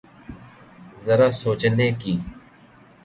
[1.03, 2.13] ذرا سوچنے کی۔